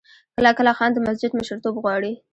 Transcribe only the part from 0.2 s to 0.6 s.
کله